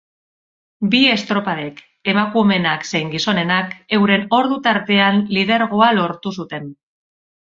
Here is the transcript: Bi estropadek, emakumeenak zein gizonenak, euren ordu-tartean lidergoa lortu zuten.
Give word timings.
Bi 0.93 1.01
estropadek, 1.15 1.81
emakumeenak 2.13 2.87
zein 2.91 3.11
gizonenak, 3.11 3.75
euren 3.99 4.25
ordu-tartean 4.39 5.23
lidergoa 5.39 5.91
lortu 6.01 6.37
zuten. 6.41 6.67